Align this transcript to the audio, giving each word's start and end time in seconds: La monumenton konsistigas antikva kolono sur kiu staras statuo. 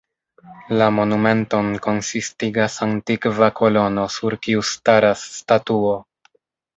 La 0.79 0.85
monumenton 0.99 1.67
konsistigas 1.87 2.77
antikva 2.85 3.49
kolono 3.59 4.07
sur 4.15 4.37
kiu 4.47 4.65
staras 4.71 5.23
statuo. 5.35 5.93